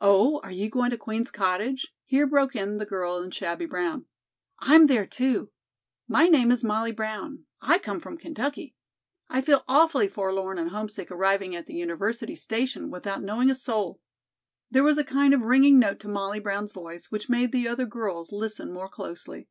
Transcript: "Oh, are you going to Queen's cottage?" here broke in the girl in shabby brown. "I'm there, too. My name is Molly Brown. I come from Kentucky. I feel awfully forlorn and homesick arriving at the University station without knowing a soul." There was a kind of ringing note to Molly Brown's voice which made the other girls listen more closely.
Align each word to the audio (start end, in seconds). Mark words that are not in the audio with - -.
"Oh, 0.00 0.40
are 0.42 0.50
you 0.50 0.70
going 0.70 0.88
to 0.88 0.96
Queen's 0.96 1.30
cottage?" 1.30 1.92
here 2.06 2.26
broke 2.26 2.56
in 2.56 2.78
the 2.78 2.86
girl 2.86 3.18
in 3.18 3.30
shabby 3.30 3.66
brown. 3.66 4.06
"I'm 4.60 4.86
there, 4.86 5.04
too. 5.06 5.50
My 6.08 6.28
name 6.28 6.50
is 6.50 6.64
Molly 6.64 6.92
Brown. 6.92 7.44
I 7.60 7.78
come 7.78 8.00
from 8.00 8.16
Kentucky. 8.16 8.74
I 9.28 9.42
feel 9.42 9.62
awfully 9.68 10.08
forlorn 10.08 10.56
and 10.58 10.70
homesick 10.70 11.10
arriving 11.10 11.54
at 11.54 11.66
the 11.66 11.74
University 11.74 12.36
station 12.36 12.90
without 12.90 13.22
knowing 13.22 13.50
a 13.50 13.54
soul." 13.54 14.00
There 14.70 14.82
was 14.82 14.96
a 14.96 15.04
kind 15.04 15.34
of 15.34 15.42
ringing 15.42 15.78
note 15.78 16.00
to 16.00 16.08
Molly 16.08 16.40
Brown's 16.40 16.72
voice 16.72 17.10
which 17.10 17.28
made 17.28 17.52
the 17.52 17.68
other 17.68 17.84
girls 17.84 18.32
listen 18.32 18.72
more 18.72 18.88
closely. 18.88 19.50